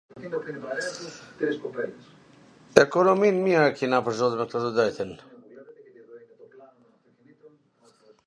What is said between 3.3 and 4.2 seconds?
mir e kena pwr